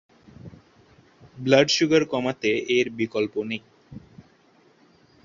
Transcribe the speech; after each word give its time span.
Blood 1.37 1.67
sugar 1.69 2.03
কমাতে 2.13 2.51
এর 2.77 2.87
বিকল্প 2.99 3.33
নেই। 3.49 3.61